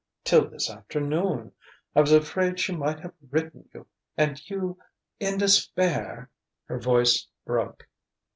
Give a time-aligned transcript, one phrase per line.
[0.23, 1.51] till this afternoon.
[1.95, 3.85] I was afraid she might have written you
[4.17, 4.79] and you
[5.19, 6.27] in despair"
[6.67, 7.85] Her voice broke.